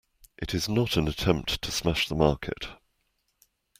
[0.41, 2.69] It is not an attempt to smash the market.